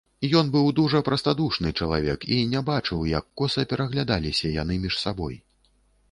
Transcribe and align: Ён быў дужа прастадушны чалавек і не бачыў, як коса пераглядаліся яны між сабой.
Ён 0.37 0.47
быў 0.53 0.69
дужа 0.77 0.99
прастадушны 1.07 1.73
чалавек 1.83 2.25
і 2.37 2.37
не 2.53 2.61
бачыў, 2.69 3.03
як 3.11 3.27
коса 3.41 3.65
пераглядаліся 3.73 4.51
яны 4.61 4.79
між 4.87 4.97
сабой. 5.03 5.37